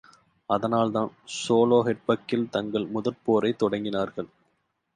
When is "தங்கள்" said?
2.49-2.87